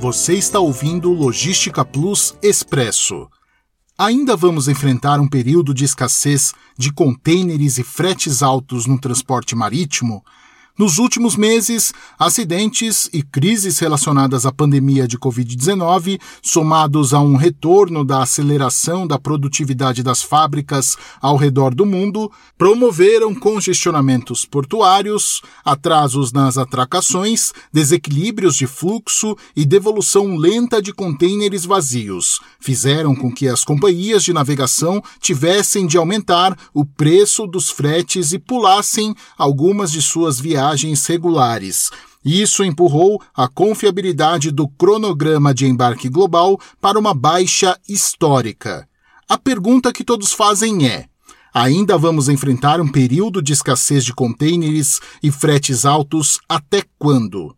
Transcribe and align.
Você 0.00 0.34
está 0.34 0.60
ouvindo 0.60 1.10
Logística 1.10 1.82
Plus 1.82 2.36
Expresso. 2.42 3.28
Ainda 3.96 4.36
vamos 4.36 4.68
enfrentar 4.68 5.18
um 5.18 5.26
período 5.26 5.72
de 5.72 5.86
escassez 5.86 6.52
de 6.78 6.92
contêineres 6.92 7.78
e 7.78 7.82
fretes 7.82 8.42
altos 8.42 8.84
no 8.84 9.00
transporte 9.00 9.56
marítimo? 9.56 10.22
Nos 10.78 10.98
últimos 10.98 11.36
meses, 11.36 11.90
acidentes 12.18 13.08
e 13.10 13.22
crises 13.22 13.78
relacionadas 13.78 14.44
à 14.44 14.52
pandemia 14.52 15.08
de 15.08 15.16
Covid-19, 15.16 16.20
somados 16.42 17.14
a 17.14 17.20
um 17.20 17.34
retorno 17.34 18.04
da 18.04 18.22
aceleração 18.22 19.06
da 19.06 19.18
produtividade 19.18 20.02
das 20.02 20.22
fábricas 20.22 20.94
ao 21.18 21.38
redor 21.38 21.74
do 21.74 21.86
mundo, 21.86 22.30
promoveram 22.58 23.34
congestionamentos 23.34 24.44
portuários, 24.44 25.40
atrasos 25.64 26.30
nas 26.30 26.58
atracações, 26.58 27.54
desequilíbrios 27.72 28.54
de 28.54 28.66
fluxo 28.66 29.34
e 29.56 29.64
devolução 29.64 30.36
lenta 30.36 30.82
de 30.82 30.92
contêineres 30.92 31.64
vazios. 31.64 32.38
Fizeram 32.60 33.14
com 33.16 33.32
que 33.32 33.48
as 33.48 33.64
companhias 33.64 34.22
de 34.22 34.34
navegação 34.34 35.02
tivessem 35.22 35.86
de 35.86 35.96
aumentar 35.96 36.54
o 36.74 36.84
preço 36.84 37.46
dos 37.46 37.70
fretes 37.70 38.32
e 38.32 38.38
pulassem 38.38 39.14
algumas 39.38 39.90
de 39.90 40.02
suas 40.02 40.38
viagens 40.38 40.65
viagens 40.66 41.06
regulares. 41.06 41.90
Isso 42.24 42.64
empurrou 42.64 43.22
a 43.34 43.46
confiabilidade 43.46 44.50
do 44.50 44.66
cronograma 44.66 45.54
de 45.54 45.66
embarque 45.66 46.08
global 46.08 46.58
para 46.80 46.98
uma 46.98 47.14
baixa 47.14 47.78
histórica. 47.88 48.88
A 49.28 49.38
pergunta 49.38 49.92
que 49.92 50.02
todos 50.02 50.32
fazem 50.32 50.88
é: 50.88 51.06
ainda 51.54 51.96
vamos 51.96 52.28
enfrentar 52.28 52.80
um 52.80 52.88
período 52.90 53.40
de 53.40 53.52
escassez 53.52 54.04
de 54.04 54.12
contêineres 54.12 55.00
e 55.22 55.30
fretes 55.30 55.84
altos 55.84 56.40
até 56.48 56.82
quando? 56.98 57.54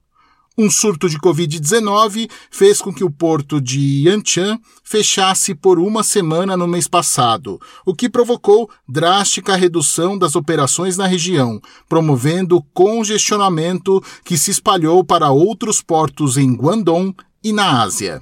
Um 0.61 0.69
surto 0.69 1.09
de 1.09 1.21
Covid-19 1.21 2.29
fez 2.51 2.81
com 2.81 2.93
que 2.93 3.05
o 3.05 3.11
porto 3.11 3.61
de 3.61 4.09
Yantian 4.09 4.59
fechasse 4.83 5.55
por 5.55 5.79
uma 5.79 6.03
semana 6.03 6.57
no 6.57 6.67
mês 6.67 6.89
passado, 6.89 7.61
o 7.87 7.95
que 7.95 8.09
provocou 8.09 8.69
drástica 8.89 9.55
redução 9.55 10.19
das 10.19 10.35
operações 10.35 10.97
na 10.97 11.07
região, 11.07 11.61
promovendo 11.89 12.61
congestionamento 12.75 14.03
que 14.25 14.37
se 14.37 14.51
espalhou 14.51 15.05
para 15.05 15.31
outros 15.31 15.81
portos 15.81 16.37
em 16.37 16.53
Guangdong 16.53 17.15
e 17.45 17.53
na 17.53 17.81
Ásia. 17.81 18.21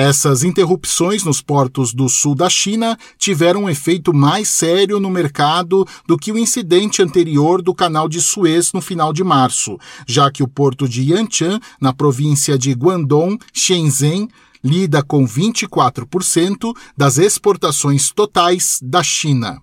Essas 0.00 0.44
interrupções 0.44 1.24
nos 1.24 1.42
portos 1.42 1.92
do 1.92 2.08
sul 2.08 2.32
da 2.32 2.48
China 2.48 2.96
tiveram 3.18 3.64
um 3.64 3.68
efeito 3.68 4.14
mais 4.14 4.48
sério 4.48 5.00
no 5.00 5.10
mercado 5.10 5.84
do 6.06 6.16
que 6.16 6.30
o 6.30 6.38
incidente 6.38 7.02
anterior 7.02 7.60
do 7.60 7.74
canal 7.74 8.08
de 8.08 8.20
Suez 8.20 8.72
no 8.72 8.80
final 8.80 9.12
de 9.12 9.24
março, 9.24 9.76
já 10.06 10.30
que 10.30 10.40
o 10.40 10.46
porto 10.46 10.88
de 10.88 11.02
Yantian, 11.02 11.58
na 11.80 11.92
província 11.92 12.56
de 12.56 12.70
Guangdong, 12.74 13.38
Shenzhen, 13.52 14.28
lida 14.62 15.02
com 15.02 15.26
24% 15.26 16.72
das 16.96 17.18
exportações 17.18 18.12
totais 18.12 18.78
da 18.80 19.02
China. 19.02 19.60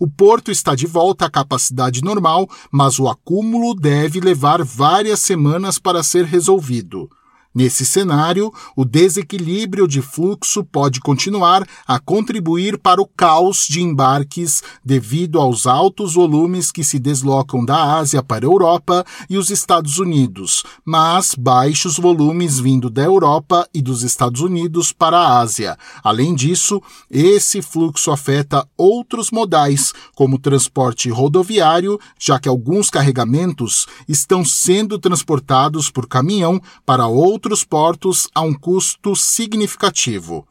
O 0.00 0.08
porto 0.08 0.50
está 0.50 0.74
de 0.74 0.86
volta 0.86 1.26
à 1.26 1.30
capacidade 1.30 2.02
normal, 2.02 2.48
mas 2.72 2.98
o 2.98 3.08
acúmulo 3.08 3.74
deve 3.74 4.20
levar 4.20 4.64
várias 4.64 5.20
semanas 5.20 5.78
para 5.78 6.02
ser 6.02 6.24
resolvido. 6.24 7.10
Nesse 7.54 7.86
cenário, 7.86 8.52
o 8.74 8.84
desequilíbrio 8.84 9.86
de 9.86 10.02
fluxo 10.02 10.64
pode 10.64 10.98
continuar 10.98 11.64
a 11.86 12.00
contribuir 12.00 12.76
para 12.76 13.00
o 13.00 13.06
caos 13.06 13.68
de 13.68 13.80
embarques 13.80 14.60
devido 14.84 15.40
aos 15.40 15.64
altos 15.64 16.14
volumes 16.14 16.72
que 16.72 16.82
se 16.82 16.98
deslocam 16.98 17.64
da 17.64 17.96
Ásia 17.96 18.24
para 18.24 18.44
a 18.44 18.50
Europa 18.50 19.06
e 19.30 19.38
os 19.38 19.50
Estados 19.50 20.00
Unidos, 20.00 20.64
mas 20.84 21.36
baixos 21.36 21.96
volumes 21.96 22.58
vindo 22.58 22.90
da 22.90 23.02
Europa 23.02 23.68
e 23.72 23.80
dos 23.80 24.02
Estados 24.02 24.40
Unidos 24.40 24.90
para 24.90 25.16
a 25.16 25.38
Ásia. 25.38 25.78
Além 26.02 26.34
disso, 26.34 26.82
esse 27.08 27.62
fluxo 27.62 28.10
afeta 28.10 28.66
outros 28.76 29.30
modais, 29.30 29.92
como 30.16 30.40
transporte 30.40 31.08
rodoviário, 31.08 32.00
já 32.18 32.40
que 32.40 32.48
alguns 32.48 32.90
carregamentos 32.90 33.86
estão 34.08 34.44
sendo 34.44 34.98
transportados 34.98 35.88
por 35.88 36.08
caminhão 36.08 36.60
para 36.84 37.06
outros 37.06 37.43
outros 37.44 37.62
portos 37.62 38.26
a 38.34 38.40
um 38.40 38.54
custo 38.54 39.14
significativo. 39.14 40.48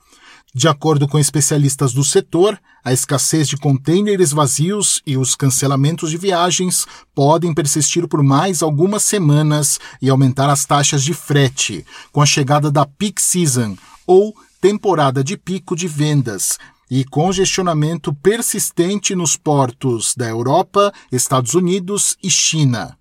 De 0.53 0.67
acordo 0.67 1.07
com 1.07 1.17
especialistas 1.17 1.91
do 1.91 2.03
setor, 2.03 2.59
a 2.85 2.93
escassez 2.93 3.47
de 3.47 3.57
contêineres 3.57 4.31
vazios 4.31 5.01
e 5.07 5.17
os 5.17 5.35
cancelamentos 5.35 6.11
de 6.11 6.17
viagens 6.17 6.85
podem 7.15 7.51
persistir 7.51 8.07
por 8.07 8.21
mais 8.21 8.61
algumas 8.61 9.01
semanas 9.01 9.79
e 9.99 10.11
aumentar 10.11 10.51
as 10.51 10.65
taxas 10.65 11.03
de 11.03 11.15
frete, 11.15 11.83
com 12.11 12.21
a 12.21 12.27
chegada 12.27 12.69
da 12.69 12.85
peak 12.85 13.19
season, 13.19 13.75
ou 14.05 14.35
temporada 14.61 15.23
de 15.23 15.35
pico 15.35 15.75
de 15.75 15.87
vendas, 15.87 16.59
e 16.91 17.03
congestionamento 17.03 18.13
persistente 18.13 19.15
nos 19.15 19.35
portos 19.35 20.13
da 20.15 20.29
Europa, 20.29 20.93
Estados 21.11 21.55
Unidos 21.55 22.15
e 22.21 22.29
China. 22.29 22.95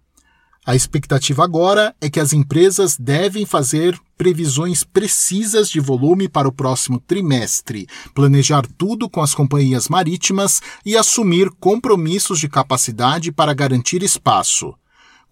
A 0.64 0.76
expectativa 0.76 1.42
agora 1.42 1.92
é 2.00 2.08
que 2.08 2.20
as 2.20 2.32
empresas 2.32 2.96
devem 2.96 3.44
fazer 3.44 3.98
previsões 4.16 4.84
precisas 4.84 5.68
de 5.68 5.80
volume 5.80 6.28
para 6.28 6.46
o 6.46 6.52
próximo 6.52 7.00
trimestre, 7.00 7.88
planejar 8.14 8.64
tudo 8.78 9.10
com 9.10 9.20
as 9.20 9.34
companhias 9.34 9.88
marítimas 9.88 10.62
e 10.86 10.96
assumir 10.96 11.50
compromissos 11.58 12.38
de 12.38 12.48
capacidade 12.48 13.32
para 13.32 13.52
garantir 13.52 14.04
espaço. 14.04 14.72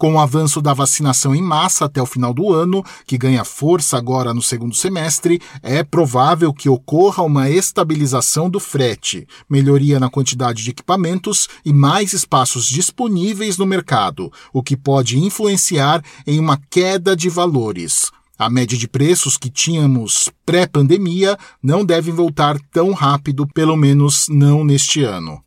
Com 0.00 0.14
o 0.14 0.18
avanço 0.18 0.62
da 0.62 0.72
vacinação 0.72 1.34
em 1.34 1.42
massa 1.42 1.84
até 1.84 2.00
o 2.00 2.06
final 2.06 2.32
do 2.32 2.54
ano, 2.54 2.82
que 3.04 3.18
ganha 3.18 3.44
força 3.44 3.98
agora 3.98 4.32
no 4.32 4.40
segundo 4.40 4.74
semestre, 4.74 5.38
é 5.62 5.84
provável 5.84 6.54
que 6.54 6.70
ocorra 6.70 7.22
uma 7.22 7.50
estabilização 7.50 8.48
do 8.48 8.58
frete, 8.58 9.26
melhoria 9.46 10.00
na 10.00 10.08
quantidade 10.08 10.64
de 10.64 10.70
equipamentos 10.70 11.50
e 11.66 11.70
mais 11.70 12.14
espaços 12.14 12.64
disponíveis 12.64 13.58
no 13.58 13.66
mercado, 13.66 14.32
o 14.54 14.62
que 14.62 14.74
pode 14.74 15.18
influenciar 15.18 16.02
em 16.26 16.40
uma 16.40 16.58
queda 16.70 17.14
de 17.14 17.28
valores. 17.28 18.10
A 18.38 18.48
média 18.48 18.78
de 18.78 18.88
preços 18.88 19.36
que 19.36 19.50
tínhamos 19.50 20.30
pré-pandemia 20.46 21.36
não 21.62 21.84
deve 21.84 22.10
voltar 22.10 22.58
tão 22.72 22.94
rápido, 22.94 23.46
pelo 23.46 23.76
menos 23.76 24.28
não 24.30 24.64
neste 24.64 25.04
ano. 25.04 25.44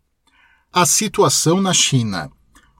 A 0.72 0.86
situação 0.86 1.60
na 1.60 1.74
China. 1.74 2.30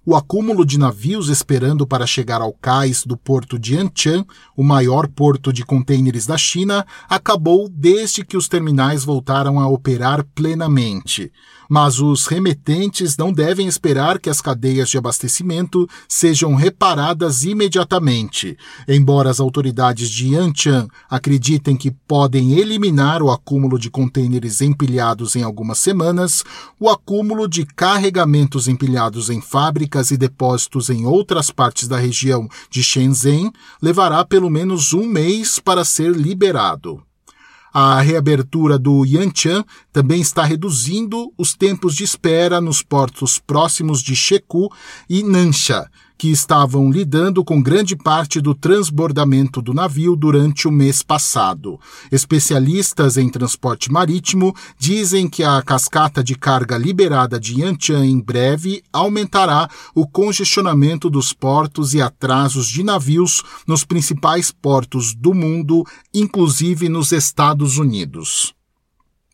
O 0.06 0.18
acúmulo 0.18 0.66
de 0.66 0.78
navios 0.78 1.30
esperando 1.30 1.88
para 1.88 2.06
chegar 2.06 2.42
ao 2.42 2.52
cais 2.52 3.06
do 3.06 3.16
porto 3.16 3.58
de 3.58 3.76
Yantian, 3.76 4.26
o 4.54 4.62
maior 4.62 5.08
porto 5.08 5.54
de 5.54 5.64
contêineres 5.64 6.26
da 6.26 6.38
China, 6.38 6.86
acabou 7.08 7.70
desde 7.70 8.26
que 8.26 8.36
os 8.36 8.50
terminais 8.50 9.06
voltaram 9.06 9.62
a 9.62 9.68
operar 9.70 10.26
plenamente 10.36 11.32
mas 11.74 12.00
os 12.00 12.28
remetentes 12.28 13.18
não 13.18 13.34
devem 13.34 13.68
esperar 13.68 14.20
que 14.20 14.30
as 14.30 14.40
cadeias 14.40 14.90
de 14.90 14.98
abastecimento 15.00 15.90
sejam 16.08 16.54
reparadas 16.54 17.44
imediatamente. 17.44 18.56
Embora 18.88 19.32
as 19.32 19.40
autoridades 19.40 20.08
de 20.10 20.36
Yantian 20.36 20.88
acreditem 21.10 21.76
que 21.76 21.90
podem 21.90 22.60
eliminar 22.60 23.24
o 23.24 23.32
acúmulo 23.32 23.80
de 23.80 23.90
contêineres 23.90 24.62
empilhados 24.62 25.36
em 25.36 25.42
algumas 25.42 25.80
semanas, 25.80 26.44
o 26.80 26.90
acúmulo 26.90 27.48
de 27.48 27.66
carregamentos 27.66 28.68
empilhados 28.68 29.32
em 29.32 29.42
fábricas 29.94 30.12
e 30.12 30.18
depósitos 30.18 30.90
em 30.90 31.06
outras 31.06 31.52
partes 31.52 31.88
da 31.88 31.98
região 31.98 32.48
de 32.70 32.82
Shenzhen 32.82 33.52
levará 33.82 34.26
pelo 34.26 34.50
menos 34.50 34.94
um 34.94 35.06
mês 35.06 35.60
para 35.60 35.86
ser 35.86 36.12
liberado. 36.12 37.04
A 37.72 38.02
reabertura 38.02 38.78
do 38.78 39.04
Yantian 39.06 39.64
também 39.92 40.22
está 40.22 40.44
reduzindo 40.44 41.32
os 41.38 41.54
tempos 41.56 41.96
de 41.96 42.04
espera 42.04 42.60
nos 42.60 42.82
portos 42.82 43.40
próximos 43.40 44.02
de 44.02 44.16
Sheku 44.16 44.72
e 45.10 45.24
Nansha, 45.24 45.90
que 46.18 46.30
estavam 46.30 46.92
lidando 46.92 47.44
com 47.44 47.62
grande 47.62 47.96
parte 47.96 48.40
do 48.40 48.56
transbordamento 48.56 49.62
do 49.62 49.74
navio 49.74 50.16
durante 50.16 50.68
o 50.68 50.72
mês 50.72 51.02
passado. 51.02 51.80
Especialistas 52.12 53.18
em 53.18 53.30
transporte 53.30 53.92
marítimo 53.92 54.56
dizem 54.78 55.28
que 55.28 55.44
a 55.44 55.62
cascata 55.62 56.24
de 56.24 56.36
carga 56.36 56.78
liberada 56.78 57.40
de 57.40 57.62
Yantian 57.62 58.06
em 58.06 58.20
breve 58.20 58.84
aumentará 58.92 59.70
o 59.94 60.08
congestionamento 60.08 61.10
dos 61.10 61.34
portos 61.34 61.94
e 61.94 62.02
atrasos 62.02 62.68
de 62.68 62.84
navios 62.84 63.44
nos 63.68 63.84
principais 63.84 64.52
portos 64.52 65.14
do 65.14 65.34
mundo, 65.34 65.84
inclusive 66.14 66.90
nos 66.90 67.12
Estados 67.12 67.78
Unidos. 67.78 68.54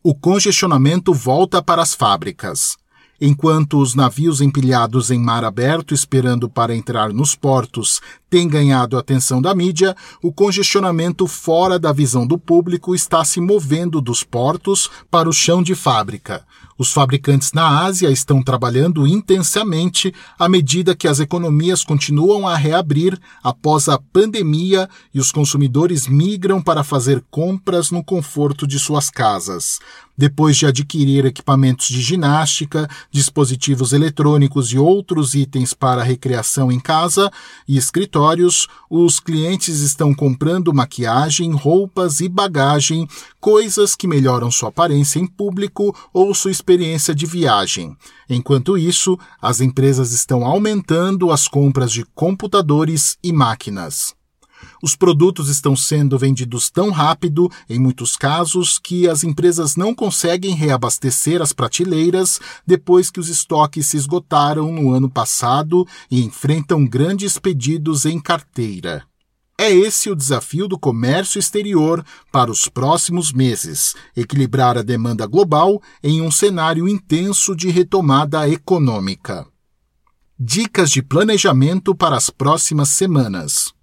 O 0.02 0.16
congestionamento 0.16 1.14
volta 1.14 1.62
para 1.62 1.82
as 1.82 1.94
fábricas. 1.94 2.78
Enquanto 3.22 3.80
os 3.80 3.96
navios 3.96 4.40
empilhados 4.40 5.12
em 5.12 5.20
mar 5.20 5.44
aberto 5.44 5.94
esperando 5.94 6.50
para 6.50 6.74
entrar 6.74 7.12
nos 7.12 7.36
portos 7.36 8.00
têm 8.30 8.48
ganhado 8.48 8.96
a 8.96 9.02
atenção 9.02 9.42
da 9.42 9.54
mídia, 9.54 9.94
o 10.24 10.32
congestionamento 10.32 11.28
fora 11.28 11.78
da 11.78 11.92
visão 11.92 12.26
do 12.26 12.38
público 12.38 12.96
está 12.96 13.26
se 13.26 13.42
movendo 13.42 14.00
dos 14.00 14.24
portos 14.24 14.90
para 15.12 15.28
o 15.28 15.34
chão 15.34 15.62
de 15.62 15.76
fábrica. 15.76 16.46
Os 16.80 16.94
fabricantes 16.94 17.52
na 17.52 17.84
Ásia 17.84 18.10
estão 18.10 18.42
trabalhando 18.42 19.06
intensamente 19.06 20.14
à 20.38 20.48
medida 20.48 20.96
que 20.96 21.10
as 21.10 21.20
economias 21.20 21.84
continuam 21.84 22.48
a 22.48 22.56
reabrir 22.56 23.20
após 23.44 23.90
a 23.90 24.00
pandemia 24.00 24.88
e 25.14 25.20
os 25.20 25.30
consumidores 25.30 26.08
migram 26.08 26.62
para 26.62 26.82
fazer 26.82 27.22
compras 27.30 27.92
no 27.92 28.02
conforto 28.02 28.66
de 28.66 28.80
suas 28.80 29.10
casas. 29.10 29.80
Depois 30.20 30.58
de 30.58 30.66
adquirir 30.66 31.26
equipamentos 31.26 31.88
de 31.88 32.02
ginástica, 32.02 32.90
dispositivos 33.10 33.94
eletrônicos 33.94 34.68
e 34.74 34.78
outros 34.78 35.34
itens 35.34 35.74
para 35.74 36.04
recreação 36.04 36.70
em 36.70 36.78
casa 36.78 37.32
e 37.66 37.78
escritórios, 37.78 38.68
os 38.90 39.22
clientes 39.22 39.80
estão 39.80 40.14
comprando 40.14 40.74
maquiagem, 40.74 41.54
roupas 41.54 42.20
e 42.20 42.28
bagagem, 42.28 43.08
coisas 43.40 43.96
que 43.96 44.10
melhoram 44.10 44.52
sua 44.52 44.68
aparência 44.68 45.20
em 45.20 45.26
público 45.26 45.96
ou 46.14 46.36
sua 46.36 46.52
experiência 46.52 47.16
de 47.16 47.26
viagem. 47.26 47.96
Enquanto 48.30 48.78
isso, 48.78 49.18
as 49.42 49.62
empresas 49.62 50.12
estão 50.12 50.44
aumentando 50.44 51.32
as 51.32 51.48
compras 51.48 51.94
de 51.94 52.04
computadores 52.14 53.18
e 53.24 53.32
máquinas. 53.32 54.19
Os 54.82 54.96
produtos 54.96 55.50
estão 55.50 55.76
sendo 55.76 56.18
vendidos 56.18 56.70
tão 56.70 56.90
rápido, 56.90 57.50
em 57.70 57.80
muitos 57.80 58.16
casos, 58.16 58.80
que 58.80 59.08
as 59.08 59.24
empresas 59.24 59.76
não 59.76 59.94
conseguem 59.94 60.56
reabastecer 60.56 61.42
as 61.42 61.52
prateleiras 61.52 62.40
depois 62.66 63.12
que 63.12 63.20
os 63.20 63.30
estoques 63.30 63.88
se 63.88 63.98
esgotaram 63.98 64.72
no 64.72 64.92
ano 64.92 65.10
passado 65.10 65.86
e 66.10 66.24
enfrentam 66.24 66.86
grandes 66.86 67.38
pedidos 67.38 68.06
em 68.06 68.20
carteira. 68.20 69.04
É 69.62 69.70
esse 69.70 70.10
o 70.10 70.16
desafio 70.16 70.70
do 70.70 70.80
comércio 70.80 71.38
exterior 71.38 72.02
para 72.32 72.50
os 72.50 72.70
próximos 72.70 73.34
meses: 73.34 73.94
equilibrar 74.16 74.78
a 74.78 74.82
demanda 74.82 75.28
global 75.28 75.82
em 76.02 76.22
um 76.22 76.32
cenário 76.32 76.88
intenso 76.88 77.54
de 77.54 77.70
retomada 77.70 78.48
econômica. 78.48 79.46
Dicas 80.40 80.90
de 80.90 81.04
planejamento 81.04 81.94
para 81.94 82.16
as 82.16 82.30
próximas 82.30 82.88
semanas. 82.88 83.74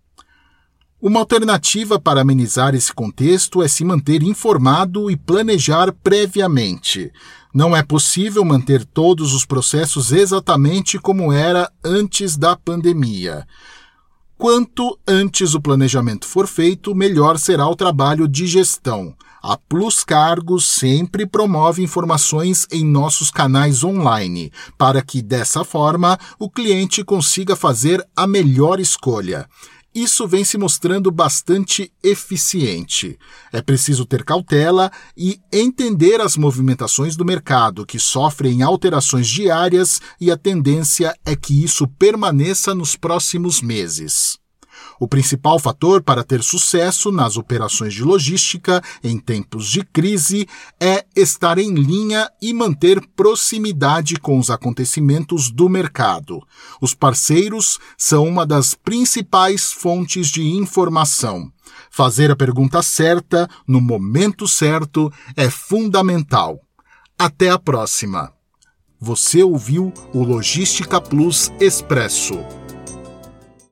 Uma 1.00 1.20
alternativa 1.20 2.00
para 2.00 2.22
amenizar 2.22 2.74
esse 2.74 2.90
contexto 2.90 3.62
é 3.62 3.68
se 3.68 3.84
manter 3.84 4.22
informado 4.22 5.10
e 5.10 5.16
planejar 5.16 5.92
previamente. 5.92 7.12
Não 7.52 7.76
é 7.76 7.82
possível 7.82 8.42
manter 8.46 8.82
todos 8.82 9.34
os 9.34 9.44
processos 9.44 10.10
exatamente 10.10 10.98
como 10.98 11.30
era 11.30 11.70
antes 11.84 12.34
da 12.34 12.56
pandemia. 12.56 13.46
Quanto 14.38 14.98
antes 15.06 15.52
o 15.52 15.60
planejamento 15.60 16.26
for 16.26 16.46
feito, 16.46 16.94
melhor 16.94 17.38
será 17.38 17.68
o 17.68 17.76
trabalho 17.76 18.26
de 18.26 18.46
gestão. 18.46 19.14
A 19.42 19.56
Plus 19.56 20.02
Cargos 20.02 20.64
sempre 20.64 21.26
promove 21.26 21.82
informações 21.82 22.66
em 22.72 22.84
nossos 22.84 23.30
canais 23.30 23.84
online, 23.84 24.50
para 24.78 25.02
que 25.02 25.20
dessa 25.20 25.62
forma 25.62 26.18
o 26.38 26.50
cliente 26.50 27.04
consiga 27.04 27.54
fazer 27.54 28.04
a 28.16 28.26
melhor 28.26 28.80
escolha 28.80 29.46
isso 29.96 30.28
vem 30.28 30.44
se 30.44 30.58
mostrando 30.58 31.10
bastante 31.10 31.90
eficiente. 32.02 33.18
É 33.50 33.62
preciso 33.62 34.04
ter 34.04 34.22
cautela 34.24 34.92
e 35.16 35.40
entender 35.50 36.20
as 36.20 36.36
movimentações 36.36 37.16
do 37.16 37.24
mercado, 37.24 37.86
que 37.86 37.98
sofrem 37.98 38.62
alterações 38.62 39.26
diárias, 39.26 39.98
e 40.20 40.30
a 40.30 40.36
tendência 40.36 41.16
é 41.24 41.34
que 41.34 41.64
isso 41.64 41.88
permaneça 41.88 42.74
nos 42.74 42.94
próximos 42.94 43.62
meses. 43.62 44.38
O 44.98 45.06
principal 45.06 45.58
fator 45.58 46.02
para 46.02 46.24
ter 46.24 46.42
sucesso 46.42 47.12
nas 47.12 47.36
operações 47.36 47.92
de 47.92 48.02
logística 48.02 48.82
em 49.02 49.18
tempos 49.18 49.68
de 49.68 49.84
crise 49.84 50.48
é 50.80 51.04
estar 51.14 51.58
em 51.58 51.74
linha 51.74 52.30
e 52.40 52.54
manter 52.54 53.00
proximidade 53.14 54.16
com 54.16 54.38
os 54.38 54.50
acontecimentos 54.50 55.50
do 55.50 55.68
mercado. 55.68 56.40
Os 56.80 56.94
parceiros 56.94 57.78
são 57.96 58.26
uma 58.26 58.46
das 58.46 58.74
principais 58.74 59.70
fontes 59.72 60.28
de 60.28 60.42
informação. 60.42 61.50
Fazer 61.90 62.30
a 62.30 62.36
pergunta 62.36 62.82
certa 62.82 63.48
no 63.66 63.80
momento 63.80 64.48
certo 64.48 65.12
é 65.36 65.50
fundamental. 65.50 66.60
Até 67.18 67.50
a 67.50 67.58
próxima! 67.58 68.32
Você 68.98 69.42
ouviu 69.42 69.92
o 70.14 70.22
Logística 70.22 70.98
Plus 71.00 71.52
Expresso 71.60 72.65